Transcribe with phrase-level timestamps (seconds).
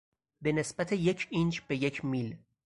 [0.41, 2.35] به نسبت یک اینچ به یک میل